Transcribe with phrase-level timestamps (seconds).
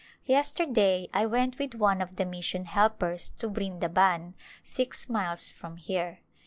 [0.25, 6.21] Yesterday I went with one of the mission helpers to Brindaban, six miles from here.